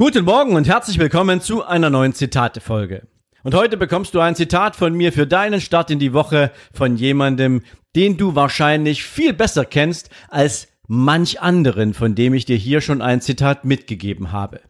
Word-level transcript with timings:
Guten 0.00 0.26
Morgen 0.26 0.54
und 0.54 0.68
herzlich 0.68 1.00
willkommen 1.00 1.40
zu 1.40 1.64
einer 1.64 1.90
neuen 1.90 2.14
Zitate-Folge. 2.14 3.08
Und 3.42 3.52
heute 3.56 3.76
bekommst 3.76 4.14
du 4.14 4.20
ein 4.20 4.36
Zitat 4.36 4.76
von 4.76 4.94
mir 4.94 5.12
für 5.12 5.26
deinen 5.26 5.60
Start 5.60 5.90
in 5.90 5.98
die 5.98 6.12
Woche 6.12 6.52
von 6.72 6.94
jemandem, 6.94 7.62
den 7.96 8.16
du 8.16 8.36
wahrscheinlich 8.36 9.02
viel 9.02 9.32
besser 9.32 9.64
kennst 9.64 10.10
als 10.28 10.68
manch 10.86 11.40
anderen, 11.40 11.94
von 11.94 12.14
dem 12.14 12.32
ich 12.32 12.44
dir 12.44 12.56
hier 12.56 12.80
schon 12.80 13.02
ein 13.02 13.20
Zitat 13.20 13.64
mitgegeben 13.64 14.30
habe. 14.30 14.60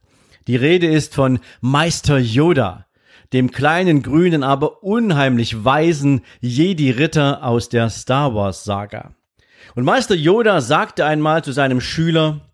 Die 0.47 0.57
Rede 0.57 0.87
ist 0.87 1.15
von 1.15 1.41
Meister 1.61 2.17
Yoda, 2.17 2.87
dem 3.35 3.51
kleinen 3.51 4.01
grünen, 4.01 4.43
aber 4.43 4.83
unheimlich 4.83 5.63
weisen 5.63 6.23
Jedi-Ritter 6.41 7.45
aus 7.45 7.69
der 7.69 7.91
Star 7.91 8.35
Wars-Saga. 8.35 9.15
Und 9.75 9.85
Meister 9.85 10.15
Yoda 10.15 10.63
sagte 10.63 11.05
einmal 11.05 11.45
zu 11.45 11.53
seinem 11.53 11.83
Schüler, 11.83 12.49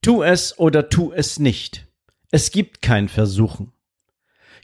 Tu 0.00 0.24
es 0.24 0.58
oder 0.58 0.88
tu 0.88 1.12
es 1.12 1.38
nicht. 1.38 1.86
Es 2.34 2.50
gibt 2.50 2.80
kein 2.80 3.10
Versuchen. 3.10 3.72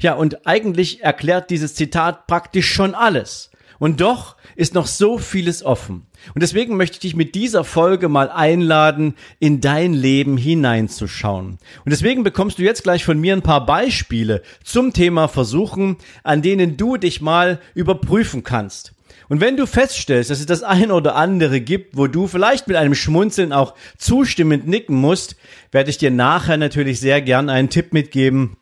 Ja, 0.00 0.14
und 0.14 0.46
eigentlich 0.46 1.02
erklärt 1.02 1.50
dieses 1.50 1.74
Zitat 1.74 2.26
praktisch 2.26 2.72
schon 2.72 2.94
alles. 2.94 3.50
Und 3.78 4.00
doch 4.00 4.36
ist 4.56 4.72
noch 4.72 4.86
so 4.86 5.18
vieles 5.18 5.62
offen. 5.62 6.06
Und 6.34 6.42
deswegen 6.42 6.78
möchte 6.78 6.94
ich 6.94 7.00
dich 7.00 7.14
mit 7.14 7.34
dieser 7.34 7.64
Folge 7.64 8.08
mal 8.08 8.30
einladen, 8.30 9.14
in 9.38 9.60
dein 9.60 9.92
Leben 9.92 10.38
hineinzuschauen. 10.38 11.58
Und 11.84 11.90
deswegen 11.90 12.24
bekommst 12.24 12.58
du 12.58 12.62
jetzt 12.62 12.84
gleich 12.84 13.04
von 13.04 13.20
mir 13.20 13.34
ein 13.34 13.42
paar 13.42 13.66
Beispiele 13.66 14.42
zum 14.64 14.94
Thema 14.94 15.28
Versuchen, 15.28 15.98
an 16.24 16.40
denen 16.40 16.78
du 16.78 16.96
dich 16.96 17.20
mal 17.20 17.60
überprüfen 17.74 18.44
kannst. 18.44 18.94
Und 19.28 19.40
wenn 19.40 19.56
du 19.56 19.66
feststellst, 19.66 20.30
dass 20.30 20.40
es 20.40 20.46
das 20.46 20.62
ein 20.62 20.90
oder 20.90 21.14
andere 21.14 21.60
gibt, 21.60 21.96
wo 21.96 22.06
du 22.06 22.26
vielleicht 22.26 22.66
mit 22.66 22.76
einem 22.76 22.94
Schmunzeln 22.94 23.52
auch 23.52 23.74
zustimmend 23.98 24.66
nicken 24.66 24.96
musst, 24.96 25.36
werde 25.70 25.90
ich 25.90 25.98
dir 25.98 26.10
nachher 26.10 26.56
natürlich 26.56 26.98
sehr 27.00 27.20
gern 27.20 27.50
einen 27.50 27.68
Tipp 27.68 27.92
mitgeben, 27.92 28.56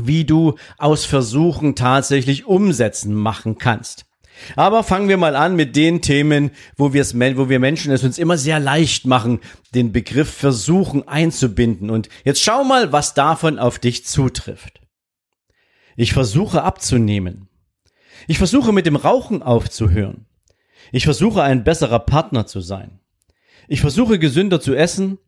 wie 0.00 0.24
du 0.24 0.54
aus 0.78 1.04
Versuchen 1.04 1.74
tatsächlich 1.74 2.46
umsetzen 2.46 3.14
machen 3.14 3.58
kannst. 3.58 4.06
Aber 4.56 4.82
fangen 4.82 5.08
wir 5.08 5.16
mal 5.16 5.36
an 5.36 5.54
mit 5.54 5.76
den 5.76 6.02
Themen, 6.02 6.50
wo, 6.76 6.92
wo 6.92 7.48
wir 7.48 7.58
Menschen 7.60 7.92
es 7.92 8.02
uns 8.02 8.18
immer 8.18 8.36
sehr 8.36 8.58
leicht 8.58 9.06
machen, 9.06 9.40
den 9.74 9.92
Begriff 9.92 10.28
versuchen 10.28 11.06
einzubinden. 11.06 11.90
Und 11.90 12.08
jetzt 12.24 12.42
schau 12.42 12.64
mal, 12.64 12.92
was 12.92 13.14
davon 13.14 13.58
auf 13.58 13.78
dich 13.78 14.04
zutrifft. 14.04 14.80
Ich 15.96 16.12
versuche 16.12 16.62
abzunehmen. 16.62 17.48
Ich 18.26 18.38
versuche 18.38 18.72
mit 18.72 18.86
dem 18.86 18.96
Rauchen 18.96 19.42
aufzuhören. 19.42 20.26
Ich 20.92 21.04
versuche 21.04 21.42
ein 21.42 21.64
besserer 21.64 22.00
Partner 22.00 22.46
zu 22.46 22.60
sein. 22.60 23.00
Ich 23.68 23.80
versuche 23.80 24.18
gesünder 24.18 24.60
zu 24.60 24.74
essen. 24.74 25.18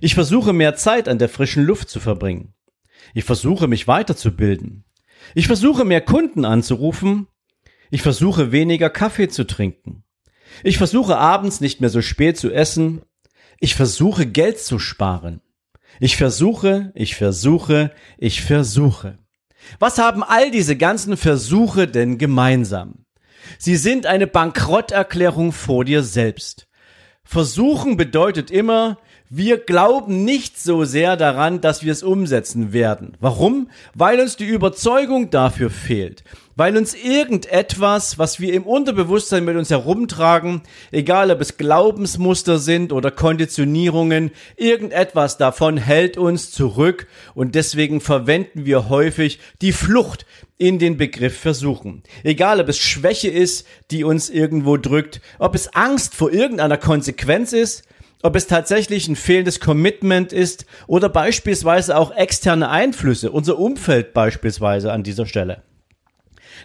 Ich 0.00 0.14
versuche 0.14 0.52
mehr 0.52 0.74
Zeit 0.74 1.08
an 1.08 1.18
der 1.18 1.28
frischen 1.28 1.64
Luft 1.64 1.88
zu 1.88 2.00
verbringen. 2.00 2.54
Ich 3.14 3.24
versuche 3.24 3.68
mich 3.68 3.88
weiterzubilden. 3.88 4.84
Ich 5.34 5.46
versuche 5.46 5.84
mehr 5.84 6.00
Kunden 6.00 6.44
anzurufen. 6.44 7.26
Ich 7.90 8.02
versuche 8.02 8.52
weniger 8.52 8.90
Kaffee 8.90 9.28
zu 9.28 9.46
trinken. 9.46 10.04
Ich 10.62 10.78
versuche 10.78 11.16
abends 11.16 11.60
nicht 11.60 11.80
mehr 11.80 11.90
so 11.90 12.02
spät 12.02 12.36
zu 12.36 12.52
essen. 12.52 13.02
Ich 13.60 13.74
versuche 13.74 14.26
Geld 14.26 14.58
zu 14.60 14.78
sparen. 14.78 15.40
Ich 16.00 16.16
versuche, 16.16 16.92
ich 16.94 17.16
versuche, 17.16 17.92
ich 18.18 18.42
versuche. 18.42 19.18
Was 19.78 19.98
haben 19.98 20.22
all 20.22 20.50
diese 20.50 20.76
ganzen 20.76 21.16
Versuche 21.16 21.86
denn 21.86 22.18
gemeinsam? 22.18 23.04
Sie 23.58 23.76
sind 23.76 24.06
eine 24.06 24.26
Bankrotterklärung 24.26 25.52
vor 25.52 25.84
dir 25.84 26.02
selbst. 26.02 26.68
Versuchen 27.24 27.96
bedeutet 27.96 28.50
immer, 28.50 28.98
wir 29.30 29.58
glauben 29.58 30.24
nicht 30.24 30.58
so 30.58 30.84
sehr 30.84 31.16
daran, 31.16 31.60
dass 31.60 31.82
wir 31.82 31.92
es 31.92 32.02
umsetzen 32.02 32.72
werden. 32.72 33.16
Warum? 33.20 33.68
Weil 33.94 34.20
uns 34.20 34.36
die 34.36 34.46
Überzeugung 34.46 35.30
dafür 35.30 35.70
fehlt 35.70 36.24
weil 36.58 36.76
uns 36.76 36.92
irgendetwas, 36.92 38.18
was 38.18 38.40
wir 38.40 38.52
im 38.52 38.64
Unterbewusstsein 38.64 39.44
mit 39.44 39.56
uns 39.56 39.70
herumtragen, 39.70 40.62
egal 40.90 41.30
ob 41.30 41.40
es 41.40 41.56
Glaubensmuster 41.56 42.58
sind 42.58 42.92
oder 42.92 43.12
Konditionierungen, 43.12 44.32
irgendetwas 44.56 45.38
davon 45.38 45.76
hält 45.76 46.18
uns 46.18 46.50
zurück 46.50 47.06
und 47.36 47.54
deswegen 47.54 48.00
verwenden 48.00 48.66
wir 48.66 48.88
häufig 48.88 49.38
die 49.62 49.70
Flucht 49.70 50.26
in 50.56 50.80
den 50.80 50.96
Begriff 50.96 51.38
versuchen. 51.38 52.02
Egal 52.24 52.60
ob 52.60 52.68
es 52.68 52.78
Schwäche 52.80 53.28
ist, 53.28 53.64
die 53.92 54.02
uns 54.02 54.28
irgendwo 54.28 54.76
drückt, 54.78 55.20
ob 55.38 55.54
es 55.54 55.72
Angst 55.74 56.16
vor 56.16 56.32
irgendeiner 56.32 56.76
Konsequenz 56.76 57.52
ist, 57.52 57.84
ob 58.22 58.36
es 58.36 58.46
tatsächlich 58.46 59.08
ein 59.08 59.16
fehlendes 59.16 59.60
Commitment 59.60 60.32
ist 60.32 60.66
oder 60.86 61.08
beispielsweise 61.08 61.96
auch 61.96 62.14
externe 62.14 62.68
Einflüsse, 62.68 63.30
unser 63.30 63.58
Umfeld 63.58 64.12
beispielsweise 64.12 64.92
an 64.92 65.02
dieser 65.02 65.26
Stelle. 65.26 65.62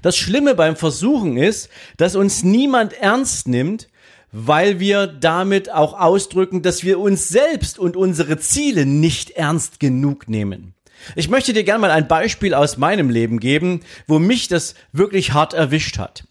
Das 0.01 0.17
Schlimme 0.17 0.55
beim 0.55 0.75
Versuchen 0.75 1.37
ist, 1.37 1.69
dass 1.97 2.15
uns 2.15 2.43
niemand 2.43 2.93
ernst 2.93 3.47
nimmt, 3.47 3.89
weil 4.31 4.79
wir 4.79 5.05
damit 5.05 5.71
auch 5.71 5.99
ausdrücken, 5.99 6.63
dass 6.63 6.83
wir 6.83 6.99
uns 6.99 7.29
selbst 7.29 7.77
und 7.77 7.95
unsere 7.95 8.39
Ziele 8.39 8.87
nicht 8.87 9.31
ernst 9.31 9.79
genug 9.79 10.27
nehmen. 10.27 10.73
Ich 11.15 11.29
möchte 11.29 11.53
dir 11.53 11.63
gerne 11.63 11.81
mal 11.81 11.91
ein 11.91 12.07
Beispiel 12.07 12.53
aus 12.53 12.77
meinem 12.77 13.09
Leben 13.09 13.39
geben, 13.39 13.81
wo 14.07 14.19
mich 14.19 14.47
das 14.47 14.73
wirklich 14.91 15.33
hart 15.33 15.53
erwischt 15.53 15.97
hat. 15.99 16.23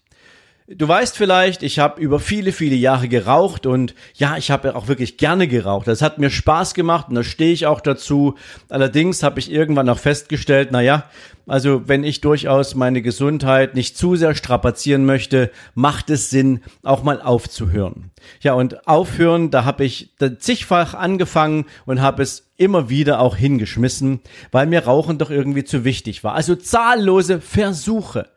Du 0.69 0.87
weißt 0.87 1.17
vielleicht, 1.17 1.61
ich 1.61 1.79
habe 1.79 1.99
über 1.99 2.21
viele, 2.21 2.53
viele 2.53 2.75
Jahre 2.75 3.09
geraucht 3.09 3.65
und 3.65 3.93
ja, 4.13 4.37
ich 4.37 4.49
habe 4.49 4.77
auch 4.77 4.87
wirklich 4.87 5.17
gerne 5.17 5.49
geraucht. 5.49 5.87
Das 5.87 6.01
hat 6.01 6.19
mir 6.19 6.29
Spaß 6.29 6.73
gemacht 6.73 7.09
und 7.09 7.15
da 7.15 7.23
stehe 7.23 7.51
ich 7.51 7.65
auch 7.65 7.81
dazu. 7.81 8.35
Allerdings 8.69 9.23
habe 9.23 9.41
ich 9.41 9.51
irgendwann 9.51 9.89
auch 9.89 9.99
festgestellt, 9.99 10.69
na 10.71 10.79
ja, 10.79 11.09
also 11.47 11.89
wenn 11.89 12.05
ich 12.05 12.21
durchaus 12.21 12.75
meine 12.75 13.01
Gesundheit 13.01 13.75
nicht 13.75 13.97
zu 13.97 14.15
sehr 14.15 14.35
strapazieren 14.35 15.05
möchte, 15.05 15.51
macht 15.75 16.09
es 16.09 16.29
Sinn, 16.29 16.61
auch 16.81 17.03
mal 17.03 17.21
aufzuhören. 17.21 18.11
Ja, 18.39 18.53
und 18.53 18.87
aufhören, 18.87 19.51
da 19.51 19.65
habe 19.65 19.83
ich 19.83 20.15
zigfach 20.39 20.93
angefangen 20.93 21.65
und 21.85 21.99
habe 21.99 22.23
es 22.23 22.53
immer 22.55 22.89
wieder 22.89 23.19
auch 23.19 23.35
hingeschmissen, 23.35 24.21
weil 24.53 24.67
mir 24.67 24.85
Rauchen 24.85 25.17
doch 25.17 25.29
irgendwie 25.29 25.65
zu 25.65 25.83
wichtig 25.83 26.23
war. 26.23 26.35
Also 26.35 26.55
zahllose 26.55 27.41
Versuche. 27.41 28.29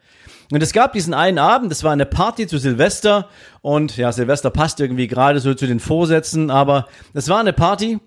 Und 0.53 0.63
es 0.63 0.73
gab 0.73 0.93
diesen 0.93 1.15
einen 1.15 1.39
Abend, 1.39 1.71
das 1.73 1.83
war 1.83 1.93
eine 1.93 2.07
Party 2.07 2.47
zu 2.47 2.59
Silvester 2.59 3.29
und 3.63 3.97
ja, 3.97 4.13
Silvester 4.13 4.51
passt 4.51 4.79
irgendwie 4.81 5.09
gerade 5.09 5.41
so 5.41 5.55
zu 5.55 5.67
den 5.67 5.81
Vorsätzen, 5.81 6.51
aber 6.51 6.87
es 7.15 7.29
war 7.29 7.41
eine 7.41 7.53
Party 7.53 7.99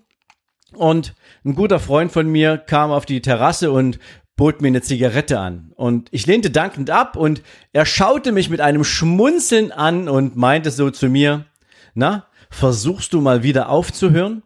und 0.72 1.14
ein 1.44 1.54
guter 1.54 1.80
Freund 1.80 2.12
von 2.12 2.28
mir 2.28 2.56
kam 2.58 2.90
auf 2.90 3.04
die 3.04 3.20
Terrasse 3.20 3.70
und 3.72 3.98
bot 4.36 4.62
mir 4.62 4.68
eine 4.68 4.80
Zigarette 4.80 5.38
an. 5.38 5.72
Und 5.74 6.08
ich 6.12 6.26
lehnte 6.26 6.50
dankend 6.50 6.88
ab 6.90 7.16
und 7.16 7.42
er 7.72 7.84
schaute 7.84 8.32
mich 8.32 8.48
mit 8.48 8.62
einem 8.62 8.84
Schmunzeln 8.84 9.70
an 9.70 10.08
und 10.08 10.36
meinte 10.36 10.70
so 10.70 10.90
zu 10.90 11.08
mir, 11.08 11.44
na, 11.94 12.26
versuchst 12.48 13.12
du 13.12 13.20
mal 13.20 13.42
wieder 13.42 13.68
aufzuhören? 13.68 14.42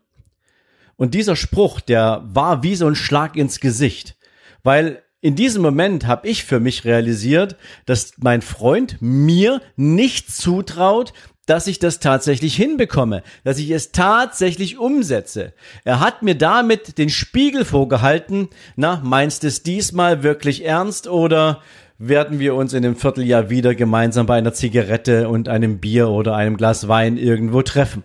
Und 0.97 1.15
dieser 1.15 1.37
Spruch, 1.37 1.81
der 1.81 2.23
war 2.25 2.63
wie 2.63 2.75
so 2.75 2.87
ein 2.87 2.97
Schlag 2.97 3.37
ins 3.37 3.61
Gesicht, 3.61 4.17
weil 4.63 5.03
in 5.25 5.37
diesem 5.37 5.63
Moment 5.63 6.07
habe 6.07 6.29
ich 6.29 6.45
für 6.45 6.61
mich 6.61 6.85
realisiert, 6.85 7.57
dass 7.87 8.13
mein 8.19 8.43
Freund 8.43 8.99
mir 9.01 9.63
nicht 9.75 10.31
zutraut, 10.31 11.15
dass 11.47 11.67
ich 11.67 11.79
das 11.79 11.99
tatsächlich 11.99 12.55
hinbekomme, 12.55 13.23
dass 13.43 13.59
ich 13.59 13.71
es 13.71 13.91
tatsächlich 13.91 14.77
umsetze. 14.77 15.55
Er 15.83 16.01
hat 16.01 16.23
mir 16.23 16.35
damit 16.35 16.99
den 16.99 17.09
Spiegel 17.09 17.65
vorgehalten, 17.65 18.51
na, 18.77 19.01
meinst 19.03 19.45
du 19.45 19.47
es 19.47 19.63
diesmal 19.63 20.23
wirklich 20.23 20.63
ernst 20.63 21.09
oder 21.09 21.63
werden 21.97 22.39
wir 22.39 22.55
uns 22.55 22.75
in 22.75 22.85
einem 22.85 22.97
Vierteljahr 22.97 23.49
wieder 23.49 23.75
gemeinsam 23.75 24.27
bei 24.27 24.37
einer 24.37 24.53
Zigarette 24.53 25.31
und 25.31 25.49
einem 25.49 25.79
Bier 25.79 26.11
oder 26.11 26.37
einem 26.37 26.59
Glas 26.59 26.87
Wein 26.87 27.17
irgendwo 27.17 27.63
treffen? 27.63 28.05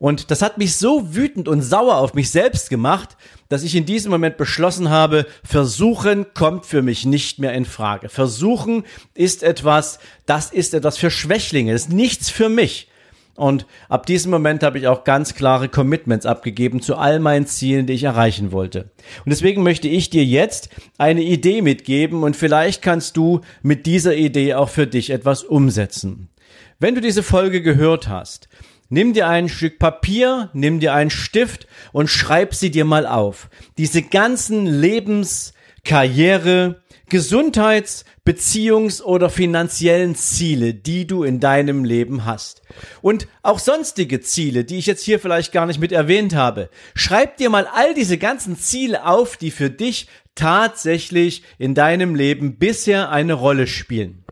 Und 0.00 0.30
das 0.30 0.40
hat 0.40 0.56
mich 0.56 0.76
so 0.76 1.14
wütend 1.14 1.46
und 1.46 1.60
sauer 1.60 1.98
auf 1.98 2.14
mich 2.14 2.30
selbst 2.30 2.70
gemacht, 2.70 3.18
dass 3.50 3.62
ich 3.62 3.76
in 3.76 3.84
diesem 3.84 4.10
Moment 4.10 4.38
beschlossen 4.38 4.88
habe, 4.88 5.26
versuchen 5.44 6.24
kommt 6.32 6.64
für 6.64 6.80
mich 6.80 7.04
nicht 7.04 7.38
mehr 7.38 7.52
in 7.52 7.66
Frage. 7.66 8.08
Versuchen 8.08 8.84
ist 9.12 9.42
etwas, 9.42 9.98
das 10.24 10.52
ist 10.52 10.72
etwas 10.72 10.96
für 10.96 11.10
Schwächlinge, 11.10 11.74
das 11.74 11.82
ist 11.82 11.92
nichts 11.92 12.30
für 12.30 12.48
mich. 12.48 12.88
Und 13.36 13.66
ab 13.90 14.06
diesem 14.06 14.30
Moment 14.30 14.62
habe 14.62 14.78
ich 14.78 14.88
auch 14.88 15.04
ganz 15.04 15.34
klare 15.34 15.68
Commitments 15.68 16.24
abgegeben 16.24 16.80
zu 16.80 16.96
all 16.96 17.20
meinen 17.20 17.46
Zielen, 17.46 17.86
die 17.86 17.92
ich 17.92 18.04
erreichen 18.04 18.52
wollte. 18.52 18.90
Und 19.26 19.30
deswegen 19.30 19.62
möchte 19.62 19.88
ich 19.88 20.08
dir 20.08 20.24
jetzt 20.24 20.70
eine 20.96 21.22
Idee 21.22 21.60
mitgeben 21.60 22.22
und 22.22 22.36
vielleicht 22.36 22.80
kannst 22.80 23.18
du 23.18 23.42
mit 23.62 23.84
dieser 23.84 24.16
Idee 24.16 24.54
auch 24.54 24.70
für 24.70 24.86
dich 24.86 25.10
etwas 25.10 25.42
umsetzen. 25.42 26.30
Wenn 26.78 26.94
du 26.94 27.02
diese 27.02 27.22
Folge 27.22 27.60
gehört 27.60 28.08
hast, 28.08 28.48
nimm 28.90 29.14
dir 29.14 29.26
ein 29.28 29.48
Stück 29.48 29.78
Papier, 29.78 30.50
nimm 30.52 30.80
dir 30.80 30.92
einen 30.92 31.10
Stift 31.10 31.66
und 31.92 32.08
schreib 32.08 32.54
sie 32.54 32.70
dir 32.70 32.84
mal 32.84 33.06
auf. 33.06 33.48
Diese 33.78 34.02
ganzen 34.02 34.66
Lebens, 34.66 35.54
Karriere, 35.84 36.82
Gesundheits-, 37.08 38.04
Beziehungs- 38.24 39.02
oder 39.02 39.30
finanziellen 39.30 40.14
Ziele, 40.14 40.74
die 40.74 41.06
du 41.06 41.24
in 41.24 41.40
deinem 41.40 41.84
Leben 41.84 42.24
hast. 42.24 42.62
Und 43.00 43.26
auch 43.42 43.58
sonstige 43.58 44.20
Ziele, 44.20 44.64
die 44.64 44.78
ich 44.78 44.86
jetzt 44.86 45.02
hier 45.02 45.18
vielleicht 45.18 45.52
gar 45.52 45.66
nicht 45.66 45.80
mit 45.80 45.90
erwähnt 45.90 46.34
habe. 46.34 46.70
Schreib 46.94 47.38
dir 47.38 47.50
mal 47.50 47.66
all 47.66 47.94
diese 47.94 48.18
ganzen 48.18 48.56
Ziele 48.56 49.06
auf, 49.06 49.36
die 49.36 49.50
für 49.50 49.70
dich 49.70 50.06
tatsächlich 50.34 51.42
in 51.58 51.74
deinem 51.74 52.14
Leben 52.14 52.58
bisher 52.58 53.10
eine 53.10 53.34
Rolle 53.34 53.66
spielen. 53.66 54.24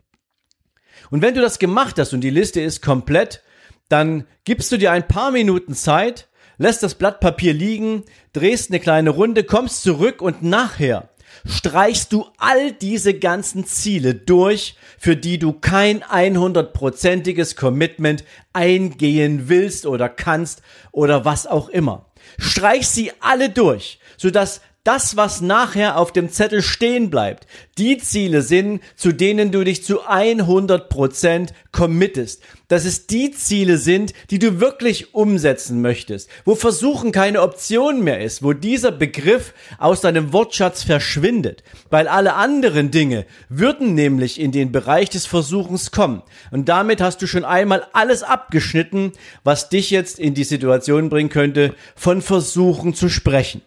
Und 1.11 1.21
wenn 1.21 1.33
du 1.33 1.41
das 1.41 1.59
gemacht 1.59 1.97
hast 1.99 2.13
und 2.13 2.21
die 2.21 2.29
Liste 2.29 2.61
ist 2.61 2.81
komplett, 2.81 3.41
dann 3.89 4.25
gibst 4.45 4.71
du 4.71 4.77
dir 4.77 4.91
ein 4.91 5.07
paar 5.07 5.31
Minuten 5.31 5.73
Zeit, 5.73 6.27
lässt 6.57 6.83
das 6.83 6.95
Blatt 6.95 7.19
Papier 7.19 7.53
liegen, 7.53 8.03
drehst 8.33 8.69
eine 8.69 8.79
kleine 8.79 9.09
Runde, 9.09 9.43
kommst 9.43 9.83
zurück 9.83 10.21
und 10.21 10.43
nachher 10.43 11.09
streichst 11.45 12.11
du 12.13 12.25
all 12.37 12.71
diese 12.71 13.13
ganzen 13.13 13.65
Ziele 13.65 14.15
durch, 14.15 14.75
für 14.97 15.15
die 15.15 15.39
du 15.39 15.53
kein 15.53 16.03
100%iges 16.03 17.55
Commitment 17.55 18.23
eingehen 18.53 19.47
willst 19.47 19.85
oder 19.85 20.09
kannst 20.09 20.61
oder 20.91 21.25
was 21.25 21.47
auch 21.47 21.69
immer. 21.69 22.11
Streich 22.37 22.87
sie 22.87 23.11
alle 23.19 23.49
durch, 23.49 23.99
sodass 24.17 24.61
das, 24.85 25.17
was 25.17 25.41
nachher 25.41 25.97
auf 25.97 26.13
dem 26.13 26.29
Zettel 26.31 26.61
stehen 26.61 27.09
bleibt, 27.09 27.47
die 27.77 27.97
Ziele 27.97 28.41
sind, 28.41 28.81
zu 28.95 29.11
denen 29.11 29.51
du 29.51 29.63
dich 29.63 29.83
zu 29.83 30.03
100% 30.07 31.49
committest. 31.71 32.41
Dass 32.69 32.85
es 32.85 33.05
die 33.05 33.31
Ziele 33.31 33.77
sind, 33.77 34.13
die 34.31 34.39
du 34.39 34.59
wirklich 34.61 35.13
umsetzen 35.13 35.81
möchtest, 35.81 36.29
wo 36.45 36.55
Versuchen 36.55 37.11
keine 37.11 37.41
Option 37.41 38.03
mehr 38.03 38.21
ist, 38.21 38.41
wo 38.41 38.53
dieser 38.53 38.91
Begriff 38.91 39.53
aus 39.79 40.01
deinem 40.01 40.31
Wortschatz 40.31 40.83
verschwindet, 40.83 41.63
weil 41.89 42.07
alle 42.07 42.35
anderen 42.35 42.89
Dinge 42.89 43.25
würden 43.49 43.95
nämlich 43.95 44.39
in 44.39 44.51
den 44.51 44.71
Bereich 44.71 45.09
des 45.09 45.25
Versuchens 45.25 45.91
kommen. 45.91 46.21
Und 46.51 46.69
damit 46.69 47.01
hast 47.01 47.21
du 47.21 47.27
schon 47.27 47.43
einmal 47.43 47.85
alles 47.91 48.23
abgeschnitten, 48.23 49.11
was 49.43 49.69
dich 49.69 49.91
jetzt 49.91 50.19
in 50.19 50.33
die 50.33 50.45
Situation 50.45 51.09
bringen 51.09 51.29
könnte, 51.29 51.75
von 51.95 52.21
Versuchen 52.21 52.93
zu 52.93 53.09
sprechen. 53.09 53.61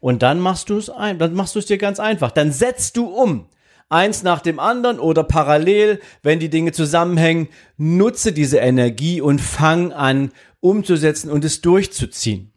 Und 0.00 0.22
dann 0.22 0.40
machst 0.40 0.70
du 0.70 0.78
es 0.78 0.90
ein, 0.90 1.18
dann 1.18 1.34
machst 1.34 1.54
du 1.54 1.58
es 1.58 1.66
dir 1.66 1.78
ganz 1.78 2.00
einfach. 2.00 2.30
Dann 2.30 2.52
setzt 2.52 2.96
du 2.96 3.06
um. 3.06 3.46
Eins 3.88 4.22
nach 4.22 4.40
dem 4.40 4.60
anderen 4.60 5.00
oder 5.00 5.24
parallel, 5.24 6.00
wenn 6.22 6.38
die 6.38 6.48
Dinge 6.48 6.70
zusammenhängen, 6.72 7.48
nutze 7.76 8.32
diese 8.32 8.58
Energie 8.58 9.20
und 9.20 9.40
fang 9.40 9.92
an 9.92 10.30
umzusetzen 10.60 11.30
und 11.30 11.44
es 11.44 11.60
durchzuziehen. 11.60 12.52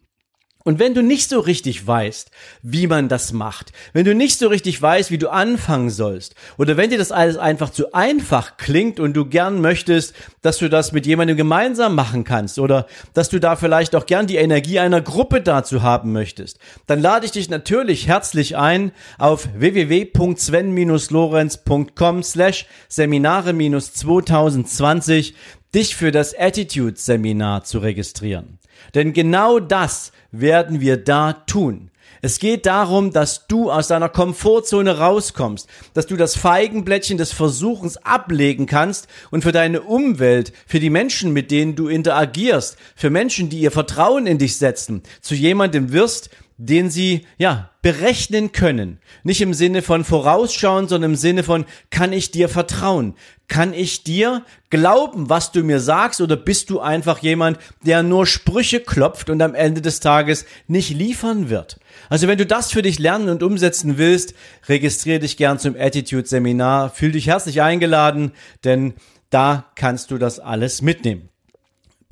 Und 0.66 0.78
wenn 0.78 0.94
du 0.94 1.02
nicht 1.02 1.28
so 1.28 1.40
richtig 1.40 1.86
weißt, 1.86 2.30
wie 2.62 2.86
man 2.86 3.10
das 3.10 3.34
macht, 3.34 3.72
wenn 3.92 4.06
du 4.06 4.14
nicht 4.14 4.38
so 4.38 4.48
richtig 4.48 4.80
weißt, 4.80 5.10
wie 5.10 5.18
du 5.18 5.28
anfangen 5.28 5.90
sollst, 5.90 6.34
oder 6.56 6.78
wenn 6.78 6.88
dir 6.88 6.96
das 6.96 7.12
alles 7.12 7.36
einfach 7.36 7.68
zu 7.68 7.92
einfach 7.92 8.56
klingt 8.56 8.98
und 8.98 9.12
du 9.12 9.26
gern 9.26 9.60
möchtest, 9.60 10.14
dass 10.40 10.56
du 10.56 10.70
das 10.70 10.92
mit 10.92 11.04
jemandem 11.04 11.36
gemeinsam 11.36 11.94
machen 11.94 12.24
kannst, 12.24 12.58
oder 12.58 12.86
dass 13.12 13.28
du 13.28 13.40
da 13.40 13.56
vielleicht 13.56 13.94
auch 13.94 14.06
gern 14.06 14.26
die 14.26 14.36
Energie 14.36 14.78
einer 14.78 15.02
Gruppe 15.02 15.42
dazu 15.42 15.82
haben 15.82 16.12
möchtest, 16.12 16.58
dann 16.86 17.02
lade 17.02 17.26
ich 17.26 17.32
dich 17.32 17.50
natürlich 17.50 18.06
herzlich 18.06 18.56
ein, 18.56 18.92
auf 19.18 19.46
www.sven-lorenz.com 19.54 22.22
slash 22.22 22.64
Seminare-2020 22.88 25.34
dich 25.74 25.96
für 25.96 26.12
das 26.12 26.38
Attitude 26.38 26.96
Seminar 26.96 27.64
zu 27.64 27.78
registrieren. 27.78 28.58
Denn 28.94 29.12
genau 29.12 29.58
das 29.58 30.12
werden 30.30 30.80
wir 30.80 30.96
da 30.96 31.32
tun. 31.32 31.90
Es 32.22 32.38
geht 32.38 32.64
darum, 32.64 33.12
dass 33.12 33.46
du 33.48 33.70
aus 33.70 33.88
deiner 33.88 34.08
Komfortzone 34.08 34.96
rauskommst, 34.96 35.68
dass 35.92 36.06
du 36.06 36.16
das 36.16 36.36
Feigenblättchen 36.36 37.18
des 37.18 37.32
Versuchens 37.32 37.98
ablegen 37.98 38.64
kannst 38.64 39.08
und 39.30 39.42
für 39.42 39.52
deine 39.52 39.82
Umwelt, 39.82 40.54
für 40.66 40.80
die 40.80 40.88
Menschen, 40.88 41.34
mit 41.34 41.50
denen 41.50 41.76
du 41.76 41.88
interagierst, 41.88 42.78
für 42.96 43.10
Menschen, 43.10 43.50
die 43.50 43.60
ihr 43.60 43.70
Vertrauen 43.70 44.26
in 44.26 44.38
dich 44.38 44.56
setzen, 44.56 45.02
zu 45.20 45.34
jemandem 45.34 45.92
wirst, 45.92 46.30
den 46.56 46.90
sie, 46.90 47.26
ja, 47.36 47.70
berechnen 47.82 48.52
können. 48.52 48.98
Nicht 49.24 49.40
im 49.40 49.54
Sinne 49.54 49.82
von 49.82 50.04
vorausschauen, 50.04 50.88
sondern 50.88 51.12
im 51.12 51.16
Sinne 51.16 51.42
von, 51.42 51.64
kann 51.90 52.12
ich 52.12 52.30
dir 52.30 52.48
vertrauen? 52.48 53.14
Kann 53.48 53.74
ich 53.74 54.04
dir 54.04 54.42
glauben, 54.70 55.28
was 55.28 55.52
du 55.52 55.62
mir 55.62 55.80
sagst, 55.80 56.20
oder 56.20 56.36
bist 56.36 56.70
du 56.70 56.80
einfach 56.80 57.18
jemand, 57.18 57.58
der 57.84 58.02
nur 58.02 58.26
Sprüche 58.26 58.80
klopft 58.80 59.28
und 59.28 59.42
am 59.42 59.54
Ende 59.54 59.82
des 59.82 60.00
Tages 60.00 60.46
nicht 60.66 60.90
liefern 60.90 61.50
wird? 61.50 61.78
Also 62.08 62.28
wenn 62.28 62.38
du 62.38 62.46
das 62.46 62.70
für 62.70 62.82
dich 62.82 62.98
lernen 62.98 63.28
und 63.28 63.42
umsetzen 63.42 63.98
willst, 63.98 64.34
registriere 64.68 65.18
dich 65.18 65.36
gern 65.36 65.58
zum 65.58 65.76
Attitude 65.78 66.26
Seminar. 66.26 66.90
Fühl 66.90 67.12
dich 67.12 67.26
herzlich 67.26 67.60
eingeladen, 67.60 68.32
denn 68.62 68.94
da 69.28 69.66
kannst 69.74 70.10
du 70.10 70.18
das 70.18 70.38
alles 70.38 70.80
mitnehmen. 70.80 71.28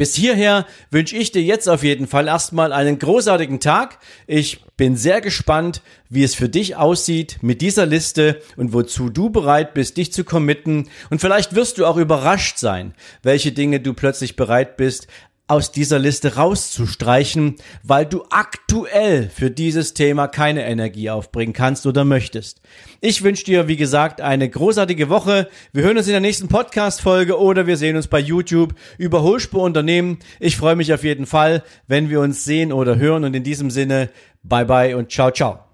Bis 0.02 0.16
hierher 0.16 0.66
wünsche 0.90 1.16
ich 1.16 1.30
dir 1.30 1.44
jetzt 1.44 1.68
auf 1.68 1.84
jeden 1.84 2.08
Fall 2.08 2.26
erstmal 2.26 2.72
einen 2.72 2.98
großartigen 2.98 3.60
Tag. 3.60 4.00
Ich 4.26 4.64
bin 4.76 4.96
sehr 4.96 5.20
gespannt, 5.20 5.80
wie 6.08 6.24
es 6.24 6.34
für 6.34 6.48
dich 6.48 6.74
aussieht 6.74 7.38
mit 7.40 7.60
dieser 7.60 7.86
Liste 7.86 8.42
und 8.56 8.72
wozu 8.72 9.10
du 9.10 9.30
bereit 9.30 9.74
bist, 9.74 9.98
dich 9.98 10.12
zu 10.12 10.24
committen. 10.24 10.88
Und 11.10 11.20
vielleicht 11.20 11.54
wirst 11.54 11.78
du 11.78 11.86
auch 11.86 11.98
überrascht 11.98 12.58
sein, 12.58 12.94
welche 13.22 13.52
Dinge 13.52 13.78
du 13.78 13.94
plötzlich 13.94 14.34
bereit 14.34 14.76
bist, 14.76 15.06
aus 15.48 15.72
dieser 15.72 15.98
Liste 15.98 16.36
rauszustreichen, 16.36 17.56
weil 17.82 18.06
du 18.06 18.24
aktuell 18.30 19.28
für 19.28 19.50
dieses 19.50 19.92
Thema 19.92 20.28
keine 20.28 20.64
Energie 20.64 21.10
aufbringen 21.10 21.52
kannst 21.52 21.86
oder 21.86 22.04
möchtest. 22.04 22.60
Ich 23.00 23.22
wünsche 23.22 23.44
dir, 23.44 23.68
wie 23.68 23.76
gesagt, 23.76 24.20
eine 24.20 24.48
großartige 24.48 25.08
Woche. 25.08 25.48
Wir 25.72 25.84
hören 25.84 25.98
uns 25.98 26.06
in 26.06 26.12
der 26.12 26.20
nächsten 26.20 26.48
Podcast-Folge 26.48 27.38
oder 27.38 27.66
wir 27.66 27.76
sehen 27.76 27.96
uns 27.96 28.06
bei 28.06 28.20
YouTube 28.20 28.74
über 28.98 29.22
Hohlspur 29.22 29.62
Unternehmen. 29.62 30.18
Ich 30.40 30.56
freue 30.56 30.76
mich 30.76 30.92
auf 30.92 31.04
jeden 31.04 31.26
Fall, 31.26 31.62
wenn 31.86 32.08
wir 32.08 32.20
uns 32.20 32.44
sehen 32.44 32.72
oder 32.72 32.96
hören 32.96 33.24
und 33.24 33.34
in 33.34 33.44
diesem 33.44 33.70
Sinne, 33.70 34.10
bye 34.42 34.64
bye 34.64 34.96
und 34.96 35.10
ciao, 35.10 35.30
ciao. 35.30 35.71